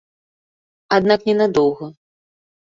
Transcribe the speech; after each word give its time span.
Аднак 0.97 1.27
не 1.29 1.35
на 1.43 1.47
доўга. 1.59 1.91